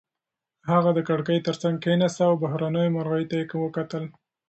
[0.69, 4.03] هغه د کړکۍ تر څنګ کېناسته او بهرنیو مرغیو ته یې وکتل.